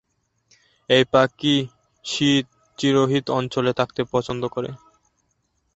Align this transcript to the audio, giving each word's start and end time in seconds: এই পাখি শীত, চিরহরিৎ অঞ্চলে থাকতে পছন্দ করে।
এই 0.89 1.03
পাখি 1.13 1.55
শীত, 2.05 2.45
চিরহরিৎ 2.77 3.25
অঞ্চলে 3.37 3.71
থাকতে 3.79 4.01
পছন্দ 4.13 4.43
করে। 4.55 4.69